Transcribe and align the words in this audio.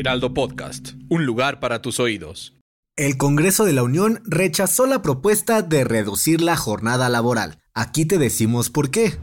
Heraldo 0.00 0.32
Podcast, 0.32 0.92
un 1.10 1.26
lugar 1.26 1.60
para 1.60 1.82
tus 1.82 2.00
oídos. 2.00 2.56
El 2.96 3.18
Congreso 3.18 3.66
de 3.66 3.74
la 3.74 3.82
Unión 3.82 4.22
rechazó 4.24 4.86
la 4.86 5.02
propuesta 5.02 5.60
de 5.60 5.84
reducir 5.84 6.40
la 6.40 6.56
jornada 6.56 7.10
laboral. 7.10 7.58
Aquí 7.74 8.06
te 8.06 8.16
decimos 8.16 8.70
por 8.70 8.90
qué. 8.90 9.18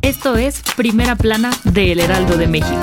Esto 0.00 0.36
es 0.36 0.62
Primera 0.74 1.16
Plana 1.16 1.50
de 1.64 1.92
El 1.92 2.00
Heraldo 2.00 2.38
de 2.38 2.48
México. 2.48 2.82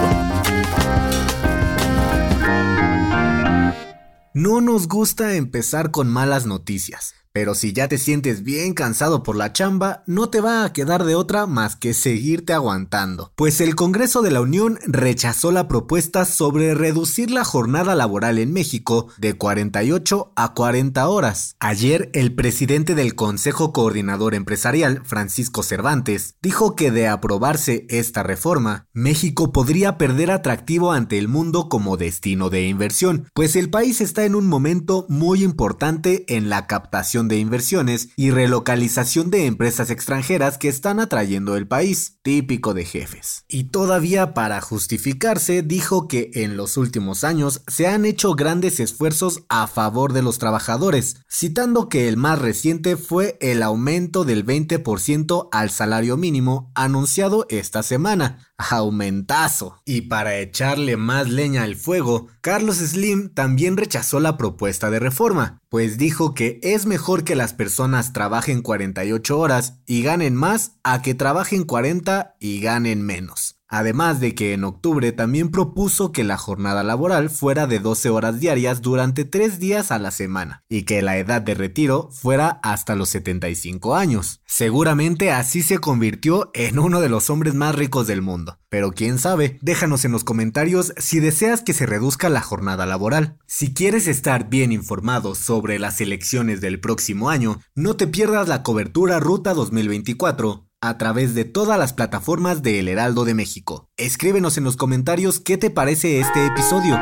No 4.36 4.62
nos 4.62 4.88
gusta 4.88 5.34
empezar 5.36 5.90
con 5.90 6.08
malas 6.08 6.46
noticias. 6.46 7.16
Pero 7.32 7.54
si 7.54 7.74
ya 7.74 7.88
te 7.88 8.00
sientes 8.00 8.44
bien 8.44 8.74
cansado 8.74 9.22
por 9.22 9.36
la 9.36 9.54
chamba, 9.54 10.04
no 10.08 10.30
te 10.30 10.42
va 10.42 10.64
a 10.66 10.74
quedar 10.74 11.04
de 11.04 11.14
otra 11.14 11.46
más 11.46 11.76
que 11.76 11.94
seguirte 11.94 12.54
aguantando. 12.54 13.32
Pues 13.36 13.62
el 13.62 13.76
Congreso 13.76 14.24
de 14.24 14.32
la 14.32 14.42
Unión 14.42 14.80
rechazó 14.88 15.52
la 15.52 15.68
propuesta 15.68 16.26
sobre 16.26 16.74
reducir 16.74 17.30
la 17.30 17.44
jornada 17.44 17.94
laboral 17.94 18.40
en 18.40 18.52
México 18.52 19.10
de 19.18 19.34
48 19.34 20.34
a 20.36 20.54
40 20.56 21.08
horas. 21.08 21.56
Ayer, 21.60 22.10
el 22.14 22.34
presidente 22.34 22.96
del 22.96 23.14
Consejo 23.14 23.74
Coordinador 23.74 24.34
Empresarial, 24.34 25.04
Francisco 25.06 25.62
Cervantes, 25.62 26.36
dijo 26.42 26.76
que 26.76 26.90
de 26.90 27.08
aprobarse 27.08 27.86
esta 27.90 28.24
reforma, 28.24 28.88
México 28.92 29.52
podría 29.52 30.00
perder 30.00 30.32
atractivo 30.32 30.94
ante 30.94 31.20
el 31.20 31.28
mundo 31.28 31.70
como 31.70 31.96
destino 31.96 32.50
de 32.50 32.68
inversión, 32.68 33.30
pues 33.36 33.56
el 33.56 33.70
país 33.70 34.02
está 34.02 34.26
en 34.26 34.34
un 34.34 34.48
momento 34.48 35.06
muy 35.10 35.44
importante 35.44 36.26
en 36.36 36.50
la 36.50 36.66
captación 36.66 37.19
de 37.28 37.38
inversiones 37.38 38.10
y 38.16 38.32
relocalización 38.32 39.30
de 39.30 39.46
empresas 39.46 39.90
extranjeras 39.90 40.58
que 40.58 40.68
están 40.70 41.00
atrayendo 41.00 41.56
el 41.56 41.68
país, 41.68 42.20
típico 42.22 42.74
de 42.74 42.86
jefes. 42.86 43.46
Y 43.48 43.66
todavía 43.66 44.34
para 44.34 44.62
justificarse 44.62 45.62
dijo 45.62 46.08
que 46.08 46.32
en 46.34 46.58
los 46.58 46.78
últimos 46.78 47.24
años 47.24 47.64
se 47.68 47.88
han 47.88 48.06
hecho 48.06 48.36
grandes 48.36 48.80
esfuerzos 48.80 49.44
a 49.50 49.68
favor 49.68 50.14
de 50.14 50.22
los 50.22 50.40
trabajadores, 50.40 51.18
citando 51.30 51.90
que 51.90 52.08
el 52.08 52.18
más 52.18 52.40
reciente 52.40 52.98
fue 52.98 53.38
el 53.42 53.64
aumento 53.64 54.24
del 54.24 54.46
20% 54.46 55.50
al 55.52 55.70
salario 55.70 56.18
mínimo 56.18 56.72
anunciado 56.76 57.46
esta 57.50 57.84
semana. 57.84 58.49
Aumentazo. 58.60 59.82
Y 59.86 60.02
para 60.02 60.38
echarle 60.38 60.98
más 60.98 61.30
leña 61.30 61.64
al 61.64 61.76
fuego, 61.76 62.28
Carlos 62.42 62.78
Slim 62.78 63.30
también 63.34 63.78
rechazó 63.78 64.20
la 64.20 64.38
propuesta 64.38 64.92
de 64.92 65.00
reforma, 65.00 65.60
pues 65.70 65.98
dijo 65.98 66.34
que 66.34 66.60
es 66.62 66.86
mejor 66.86 67.24
que 67.24 67.36
las 67.36 67.54
personas 67.54 68.14
trabajen 68.14 68.62
48 68.62 69.40
horas 69.40 69.76
y 69.88 70.04
ganen 70.04 70.36
más 70.36 70.74
a 70.84 71.02
que 71.02 71.16
trabajen 71.16 71.64
40 71.64 72.36
y 72.40 72.60
ganen 72.60 73.02
menos. 73.02 73.59
Además 73.72 74.20
de 74.20 74.34
que 74.34 74.54
en 74.54 74.64
octubre 74.64 75.12
también 75.12 75.50
propuso 75.52 76.12
que 76.12 76.24
la 76.24 76.38
jornada 76.38 76.84
laboral 76.84 77.30
fuera 77.30 77.68
de 77.68 77.80
12 77.80 78.10
horas 78.10 78.40
diarias 78.40 78.82
durante 78.82 79.26
3 79.26 79.60
días 79.60 79.92
a 79.92 80.00
la 80.00 80.10
semana 80.10 80.64
y 80.68 80.84
que 80.84 81.04
la 81.04 81.18
edad 81.18 81.40
de 81.40 81.54
retiro 81.54 82.10
fuera 82.12 82.60
hasta 82.64 82.96
los 82.96 83.10
75 83.10 83.96
años. 83.96 84.42
Seguramente 84.48 85.32
así 85.32 85.62
se 85.62 85.78
convirtió 85.78 86.50
en 86.56 86.80
uno 86.80 87.00
de 87.00 87.10
los 87.10 87.30
hombres 87.30 87.54
más 87.54 87.76
ricos 87.76 88.08
del 88.08 88.24
mundo. 88.24 88.58
Pero 88.70 88.92
quién 88.92 89.20
sabe, 89.20 89.60
déjanos 89.62 90.04
en 90.04 90.14
los 90.14 90.24
comentarios 90.24 90.94
si 90.98 91.20
deseas 91.20 91.62
que 91.62 91.74
se 91.74 91.86
reduzca 91.86 92.30
la 92.30 92.42
jornada 92.42 92.88
laboral. 92.88 93.38
Si 93.46 93.74
quieres 93.76 94.08
estar 94.08 94.50
bien 94.50 94.72
informado 94.72 95.36
sobre 95.36 95.78
las 95.78 96.02
elecciones 96.02 96.60
del 96.60 96.80
próximo 96.80 97.30
año, 97.30 97.62
no 97.76 97.96
te 97.96 98.08
pierdas 98.08 98.48
la 98.48 98.64
cobertura 98.64 99.20
Ruta 99.20 99.54
2024 99.54 100.69
a 100.82 100.98
través 100.98 101.36
de 101.36 101.46
todas 101.46 101.78
las 101.78 101.94
plataformas 101.94 102.64
de 102.64 102.80
El 102.80 102.88
Heraldo 102.88 103.26
de 103.26 103.34
México. 103.34 103.90
Escríbenos 103.98 104.58
en 104.58 104.64
los 104.64 104.78
comentarios 104.78 105.40
qué 105.40 105.58
te 105.58 105.70
parece 105.70 106.20
este 106.20 106.46
episodio. 106.46 106.98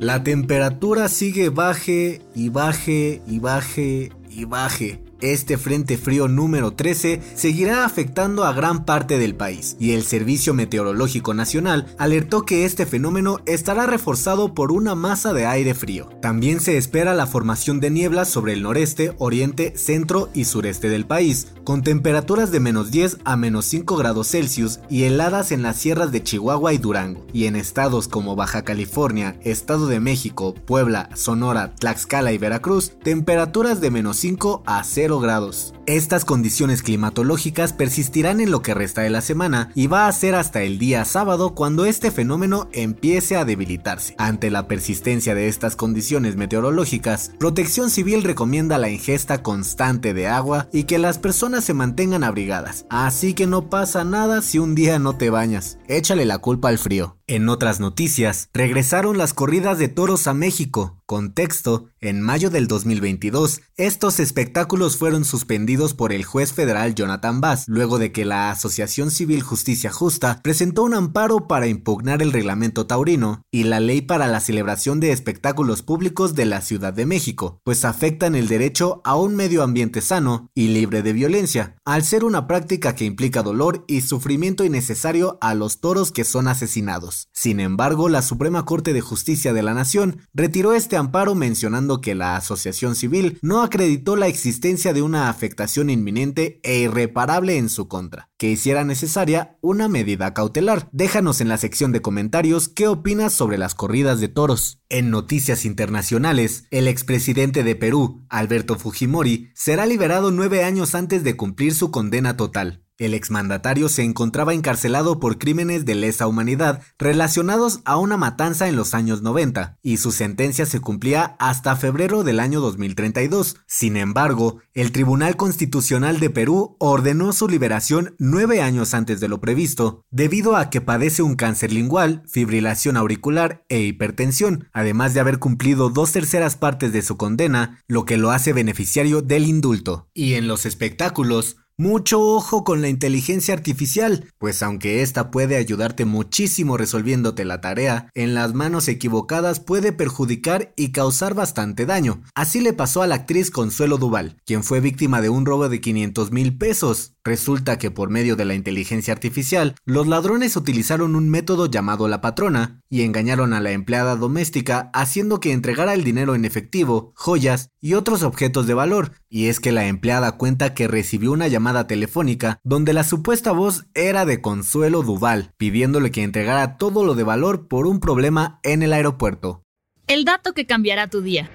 La 0.00 0.24
temperatura 0.24 1.08
sigue 1.08 1.48
baje 1.48 2.22
y 2.34 2.48
baje 2.48 3.22
y 3.26 3.38
baje 3.38 4.10
y 4.28 4.44
baje. 4.46 5.00
Este 5.22 5.56
frente 5.56 5.98
frío 5.98 6.26
número 6.26 6.72
13 6.72 7.20
seguirá 7.36 7.84
afectando 7.84 8.42
a 8.42 8.52
gran 8.52 8.84
parte 8.84 9.18
del 9.18 9.36
país 9.36 9.76
y 9.78 9.92
el 9.92 10.02
Servicio 10.02 10.52
Meteorológico 10.52 11.32
Nacional 11.32 11.86
alertó 11.96 12.44
que 12.44 12.64
este 12.64 12.86
fenómeno 12.86 13.38
estará 13.46 13.86
reforzado 13.86 14.52
por 14.52 14.72
una 14.72 14.96
masa 14.96 15.32
de 15.32 15.46
aire 15.46 15.74
frío. 15.74 16.08
También 16.20 16.58
se 16.58 16.76
espera 16.76 17.14
la 17.14 17.28
formación 17.28 17.78
de 17.78 17.90
nieblas 17.90 18.30
sobre 18.30 18.52
el 18.54 18.64
noreste, 18.64 19.14
oriente, 19.18 19.74
centro 19.76 20.28
y 20.34 20.46
sureste 20.46 20.88
del 20.88 21.06
país, 21.06 21.52
con 21.62 21.82
temperaturas 21.82 22.50
de 22.50 22.58
menos 22.58 22.90
10 22.90 23.18
a 23.24 23.36
menos 23.36 23.66
5 23.66 23.96
grados 23.96 24.28
Celsius 24.28 24.80
y 24.90 25.04
heladas 25.04 25.52
en 25.52 25.62
las 25.62 25.76
sierras 25.76 26.10
de 26.10 26.24
Chihuahua 26.24 26.72
y 26.72 26.78
Durango, 26.78 27.24
y 27.32 27.46
en 27.46 27.54
estados 27.54 28.08
como 28.08 28.34
Baja 28.34 28.62
California, 28.62 29.36
Estado 29.42 29.86
de 29.86 30.00
México, 30.00 30.52
Puebla, 30.52 31.10
Sonora, 31.14 31.76
Tlaxcala 31.76 32.32
y 32.32 32.38
Veracruz, 32.38 32.98
temperaturas 33.04 33.80
de 33.80 33.92
menos 33.92 34.16
5 34.16 34.64
a 34.66 34.82
0 34.82 35.11
grados. 35.20 35.74
Estas 35.86 36.24
condiciones 36.24 36.80
climatológicas 36.80 37.72
persistirán 37.72 38.40
en 38.40 38.52
lo 38.52 38.62
que 38.62 38.72
resta 38.72 39.02
de 39.02 39.10
la 39.10 39.20
semana 39.20 39.72
y 39.74 39.88
va 39.88 40.06
a 40.06 40.12
ser 40.12 40.36
hasta 40.36 40.62
el 40.62 40.78
día 40.78 41.04
sábado 41.04 41.56
cuando 41.56 41.86
este 41.86 42.12
fenómeno 42.12 42.68
empiece 42.72 43.36
a 43.36 43.44
debilitarse. 43.44 44.14
Ante 44.16 44.52
la 44.52 44.68
persistencia 44.68 45.34
de 45.34 45.48
estas 45.48 45.74
condiciones 45.74 46.36
meteorológicas, 46.36 47.32
Protección 47.36 47.90
Civil 47.90 48.22
recomienda 48.22 48.78
la 48.78 48.90
ingesta 48.90 49.42
constante 49.42 50.14
de 50.14 50.28
agua 50.28 50.68
y 50.72 50.84
que 50.84 50.98
las 50.98 51.18
personas 51.18 51.64
se 51.64 51.74
mantengan 51.74 52.22
abrigadas. 52.22 52.86
Así 52.88 53.34
que 53.34 53.48
no 53.48 53.68
pasa 53.68 54.04
nada 54.04 54.40
si 54.40 54.60
un 54.60 54.76
día 54.76 55.00
no 55.00 55.16
te 55.16 55.30
bañas. 55.30 55.78
Échale 55.88 56.26
la 56.26 56.38
culpa 56.38 56.68
al 56.68 56.78
frío. 56.78 57.16
En 57.26 57.48
otras 57.48 57.80
noticias, 57.80 58.50
regresaron 58.52 59.16
las 59.16 59.32
corridas 59.32 59.78
de 59.78 59.88
toros 59.88 60.26
a 60.26 60.34
México. 60.34 60.98
Contexto, 61.06 61.86
en 62.00 62.20
mayo 62.20 62.50
del 62.50 62.68
2022, 62.68 63.62
estos 63.76 64.20
espectáculos 64.20 64.96
fueron 64.96 65.24
suspendidos 65.24 65.71
por 65.72 66.12
el 66.12 66.24
juez 66.24 66.52
federal 66.52 66.94
Jonathan 66.94 67.40
Bass, 67.40 67.64
luego 67.66 67.98
de 67.98 68.12
que 68.12 68.26
la 68.26 68.50
Asociación 68.50 69.10
Civil 69.10 69.42
Justicia 69.42 69.90
Justa 69.90 70.40
presentó 70.42 70.82
un 70.82 70.92
amparo 70.92 71.48
para 71.48 71.66
impugnar 71.66 72.20
el 72.20 72.30
reglamento 72.30 72.86
taurino 72.86 73.42
y 73.50 73.64
la 73.64 73.80
ley 73.80 74.02
para 74.02 74.26
la 74.26 74.40
celebración 74.40 75.00
de 75.00 75.12
espectáculos 75.12 75.80
públicos 75.80 76.34
de 76.34 76.44
la 76.44 76.60
Ciudad 76.60 76.92
de 76.92 77.06
México, 77.06 77.60
pues 77.64 77.86
afectan 77.86 78.34
el 78.34 78.48
derecho 78.48 79.00
a 79.04 79.16
un 79.16 79.34
medio 79.34 79.62
ambiente 79.62 80.02
sano 80.02 80.50
y 80.54 80.68
libre 80.68 81.02
de 81.02 81.14
violencia, 81.14 81.76
al 81.86 82.04
ser 82.04 82.24
una 82.24 82.46
práctica 82.46 82.94
que 82.94 83.06
implica 83.06 83.42
dolor 83.42 83.84
y 83.88 84.02
sufrimiento 84.02 84.64
innecesario 84.64 85.38
a 85.40 85.54
los 85.54 85.80
toros 85.80 86.12
que 86.12 86.24
son 86.24 86.48
asesinados. 86.48 87.28
Sin 87.32 87.60
embargo, 87.60 88.10
la 88.10 88.20
Suprema 88.20 88.66
Corte 88.66 88.92
de 88.92 89.00
Justicia 89.00 89.54
de 89.54 89.62
la 89.62 89.72
Nación 89.72 90.20
retiró 90.34 90.74
este 90.74 90.98
amparo 90.98 91.34
mencionando 91.34 92.02
que 92.02 92.14
la 92.14 92.36
asociación 92.36 92.94
civil 92.94 93.38
no 93.40 93.62
acreditó 93.62 94.16
la 94.16 94.26
existencia 94.26 94.92
de 94.92 95.00
una 95.00 95.30
afectación 95.30 95.61
inminente 95.90 96.60
e 96.62 96.78
irreparable 96.80 97.56
en 97.56 97.68
su 97.68 97.88
contra, 97.88 98.30
que 98.38 98.50
hiciera 98.50 98.84
necesaria 98.84 99.58
una 99.60 99.88
medida 99.88 100.34
cautelar. 100.34 100.88
Déjanos 100.92 101.40
en 101.40 101.48
la 101.48 101.58
sección 101.58 101.92
de 101.92 102.02
comentarios 102.02 102.68
qué 102.68 102.88
opinas 102.88 103.32
sobre 103.32 103.58
las 103.58 103.74
corridas 103.74 104.20
de 104.20 104.28
toros. 104.28 104.80
En 104.88 105.10
noticias 105.10 105.64
internacionales, 105.64 106.64
el 106.70 106.88
expresidente 106.88 107.62
de 107.62 107.76
Perú, 107.76 108.24
Alberto 108.28 108.78
Fujimori, 108.78 109.50
será 109.54 109.86
liberado 109.86 110.30
nueve 110.30 110.64
años 110.64 110.94
antes 110.94 111.24
de 111.24 111.36
cumplir 111.36 111.74
su 111.74 111.90
condena 111.90 112.36
total. 112.36 112.81
El 112.98 113.14
exmandatario 113.14 113.88
se 113.88 114.02
encontraba 114.02 114.54
encarcelado 114.54 115.18
por 115.18 115.38
crímenes 115.38 115.84
de 115.84 115.94
lesa 115.94 116.26
humanidad 116.26 116.82
relacionados 116.98 117.80
a 117.84 117.96
una 117.96 118.16
matanza 118.16 118.68
en 118.68 118.76
los 118.76 118.94
años 118.94 119.22
90 119.22 119.78
y 119.82 119.96
su 119.96 120.12
sentencia 120.12 120.66
se 120.66 120.80
cumplía 120.80 121.36
hasta 121.38 121.74
febrero 121.76 122.22
del 122.22 122.38
año 122.38 122.60
2032. 122.60 123.56
Sin 123.66 123.96
embargo, 123.96 124.60
el 124.74 124.92
Tribunal 124.92 125.36
Constitucional 125.36 126.20
de 126.20 126.30
Perú 126.30 126.76
ordenó 126.78 127.32
su 127.32 127.48
liberación 127.48 128.14
nueve 128.18 128.60
años 128.60 128.94
antes 128.94 129.20
de 129.20 129.28
lo 129.28 129.40
previsto, 129.40 130.04
debido 130.10 130.56
a 130.56 130.70
que 130.70 130.80
padece 130.80 131.22
un 131.22 131.34
cáncer 131.34 131.72
lingual, 131.72 132.22
fibrilación 132.28 132.96
auricular 132.96 133.64
e 133.68 133.80
hipertensión, 133.80 134.68
además 134.72 135.14
de 135.14 135.20
haber 135.20 135.38
cumplido 135.38 135.90
dos 135.90 136.12
terceras 136.12 136.56
partes 136.56 136.92
de 136.92 137.02
su 137.02 137.16
condena, 137.16 137.82
lo 137.86 138.04
que 138.04 138.16
lo 138.16 138.30
hace 138.30 138.52
beneficiario 138.52 139.22
del 139.22 139.46
indulto. 139.46 140.08
Y 140.14 140.34
en 140.34 140.46
los 140.46 140.66
espectáculos, 140.66 141.56
mucho 141.78 142.20
ojo 142.20 142.64
con 142.64 142.82
la 142.82 142.88
inteligencia 142.88 143.54
artificial, 143.54 144.26
pues 144.38 144.62
aunque 144.62 145.02
esta 145.02 145.30
puede 145.30 145.56
ayudarte 145.56 146.04
muchísimo 146.04 146.76
resolviéndote 146.76 147.44
la 147.44 147.60
tarea, 147.60 148.10
en 148.14 148.34
las 148.34 148.54
manos 148.54 148.88
equivocadas 148.88 149.60
puede 149.60 149.92
perjudicar 149.92 150.72
y 150.76 150.92
causar 150.92 151.34
bastante 151.34 151.86
daño. 151.86 152.22
Así 152.34 152.60
le 152.60 152.72
pasó 152.72 153.02
a 153.02 153.06
la 153.06 153.16
actriz 153.16 153.50
Consuelo 153.50 153.98
Duval, 153.98 154.36
quien 154.44 154.64
fue 154.64 154.80
víctima 154.80 155.20
de 155.20 155.28
un 155.28 155.46
robo 155.46 155.68
de 155.68 155.80
500 155.80 156.30
mil 156.32 156.56
pesos. 156.56 157.14
Resulta 157.24 157.78
que 157.78 157.92
por 157.92 158.10
medio 158.10 158.34
de 158.34 158.44
la 158.44 158.54
inteligencia 158.54 159.12
artificial, 159.14 159.76
los 159.84 160.08
ladrones 160.08 160.56
utilizaron 160.56 161.14
un 161.14 161.28
método 161.28 161.66
llamado 161.66 162.08
la 162.08 162.20
patrona 162.20 162.80
y 162.90 163.02
engañaron 163.02 163.52
a 163.52 163.60
la 163.60 163.70
empleada 163.70 164.16
doméstica 164.16 164.90
haciendo 164.92 165.38
que 165.38 165.52
entregara 165.52 165.94
el 165.94 166.02
dinero 166.02 166.34
en 166.34 166.44
efectivo, 166.44 167.12
joyas 167.14 167.70
y 167.80 167.94
otros 167.94 168.24
objetos 168.24 168.66
de 168.66 168.74
valor. 168.74 169.12
Y 169.28 169.46
es 169.46 169.60
que 169.60 169.72
la 169.72 169.86
empleada 169.86 170.32
cuenta 170.32 170.74
que 170.74 170.88
recibió 170.88 171.32
una 171.32 171.48
llamada 171.62 171.86
telefónica 171.86 172.58
donde 172.64 172.92
la 172.92 173.04
supuesta 173.04 173.52
voz 173.52 173.84
era 173.94 174.24
de 174.24 174.40
Consuelo 174.40 175.02
Duval, 175.02 175.52
pidiéndole 175.58 176.10
que 176.10 176.24
entregara 176.24 176.76
todo 176.76 177.04
lo 177.04 177.14
de 177.14 177.22
valor 177.22 177.68
por 177.68 177.86
un 177.86 178.00
problema 178.00 178.58
en 178.64 178.82
el 178.82 178.92
aeropuerto. 178.92 179.62
El 180.08 180.24
dato 180.24 180.54
que 180.54 180.66
cambiará 180.66 181.06
tu 181.06 181.22
día. 181.22 181.48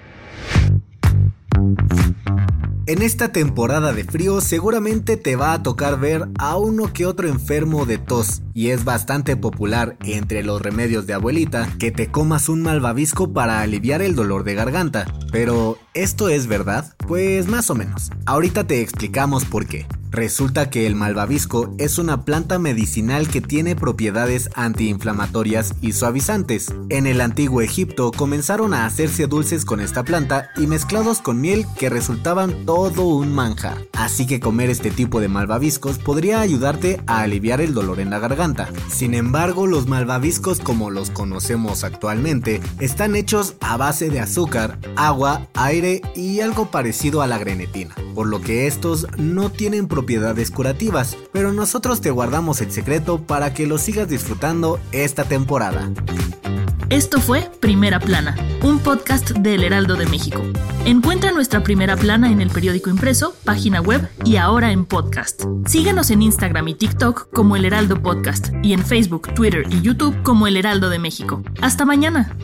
En 2.88 3.02
esta 3.02 3.32
temporada 3.32 3.92
de 3.92 4.02
frío 4.04 4.40
seguramente 4.40 5.18
te 5.18 5.36
va 5.36 5.52
a 5.52 5.62
tocar 5.62 6.00
ver 6.00 6.26
a 6.38 6.56
uno 6.56 6.90
que 6.90 7.04
otro 7.04 7.28
enfermo 7.28 7.84
de 7.84 7.98
tos 7.98 8.40
y 8.54 8.70
es 8.70 8.84
bastante 8.84 9.36
popular 9.36 9.98
entre 10.04 10.42
los 10.42 10.62
remedios 10.62 11.06
de 11.06 11.12
abuelita 11.12 11.68
que 11.78 11.90
te 11.90 12.10
comas 12.10 12.48
un 12.48 12.62
malvavisco 12.62 13.34
para 13.34 13.60
aliviar 13.60 14.00
el 14.00 14.14
dolor 14.14 14.42
de 14.42 14.54
garganta. 14.54 15.04
Pero, 15.30 15.76
¿esto 15.92 16.30
es 16.30 16.46
verdad? 16.46 16.94
Pues 17.06 17.46
más 17.46 17.68
o 17.68 17.74
menos. 17.74 18.10
Ahorita 18.24 18.66
te 18.66 18.80
explicamos 18.80 19.44
por 19.44 19.66
qué. 19.66 19.86
Resulta 20.10 20.70
que 20.70 20.86
el 20.86 20.94
malvavisco 20.94 21.74
es 21.78 21.98
una 21.98 22.24
planta 22.24 22.58
medicinal 22.58 23.28
que 23.28 23.40
tiene 23.40 23.76
propiedades 23.76 24.48
antiinflamatorias 24.54 25.74
y 25.82 25.92
suavizantes. 25.92 26.72
En 26.88 27.06
el 27.06 27.20
antiguo 27.20 27.60
Egipto 27.60 28.10
comenzaron 28.12 28.72
a 28.72 28.86
hacerse 28.86 29.26
dulces 29.26 29.64
con 29.64 29.80
esta 29.80 30.04
planta 30.04 30.50
y 30.56 30.66
mezclados 30.66 31.20
con 31.20 31.40
miel 31.40 31.66
que 31.78 31.90
resultaban 31.90 32.64
todo 32.64 33.02
un 33.02 33.34
manjar. 33.34 33.86
Así 33.92 34.26
que 34.26 34.40
comer 34.40 34.70
este 34.70 34.90
tipo 34.90 35.20
de 35.20 35.28
malvaviscos 35.28 35.98
podría 35.98 36.40
ayudarte 36.40 37.02
a 37.06 37.20
aliviar 37.20 37.60
el 37.60 37.74
dolor 37.74 38.00
en 38.00 38.10
la 38.10 38.18
garganta. 38.18 38.70
Sin 38.88 39.14
embargo, 39.14 39.66
los 39.66 39.86
malvaviscos 39.86 40.60
como 40.60 40.90
los 40.90 41.10
conocemos 41.10 41.84
actualmente 41.84 42.60
están 42.80 43.14
hechos 43.14 43.56
a 43.60 43.76
base 43.76 44.08
de 44.08 44.20
azúcar, 44.20 44.78
agua, 44.96 45.48
aire 45.54 46.00
y 46.14 46.40
algo 46.40 46.70
parecido 46.70 47.20
a 47.20 47.26
la 47.26 47.38
grenetina, 47.38 47.94
por 48.14 48.26
lo 48.26 48.40
que 48.40 48.66
estos 48.66 49.06
no 49.18 49.50
tienen 49.50 49.86
propiedades 49.98 50.52
curativas, 50.52 51.16
pero 51.32 51.52
nosotros 51.52 52.00
te 52.00 52.12
guardamos 52.12 52.60
el 52.60 52.70
secreto 52.70 53.20
para 53.20 53.52
que 53.52 53.66
lo 53.66 53.78
sigas 53.78 54.08
disfrutando 54.08 54.78
esta 54.92 55.24
temporada. 55.24 55.90
Esto 56.88 57.20
fue 57.20 57.50
Primera 57.58 57.98
Plana, 57.98 58.36
un 58.62 58.78
podcast 58.78 59.30
del 59.30 59.64
Heraldo 59.64 59.96
de 59.96 60.06
México. 60.06 60.40
Encuentra 60.84 61.32
nuestra 61.32 61.64
Primera 61.64 61.96
Plana 61.96 62.30
en 62.30 62.40
el 62.40 62.48
periódico 62.48 62.90
impreso, 62.90 63.34
página 63.44 63.80
web 63.80 64.08
y 64.24 64.36
ahora 64.36 64.70
en 64.70 64.84
podcast. 64.84 65.42
Síguenos 65.66 66.12
en 66.12 66.22
Instagram 66.22 66.68
y 66.68 66.74
TikTok 66.74 67.32
como 67.32 67.56
El 67.56 67.64
Heraldo 67.64 68.00
Podcast 68.00 68.50
y 68.62 68.74
en 68.74 68.84
Facebook, 68.86 69.34
Twitter 69.34 69.64
y 69.68 69.82
YouTube 69.82 70.22
como 70.22 70.46
El 70.46 70.56
Heraldo 70.56 70.90
de 70.90 71.00
México. 71.00 71.42
Hasta 71.60 71.84
mañana. 71.84 72.36